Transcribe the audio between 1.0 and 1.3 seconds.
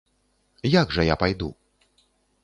я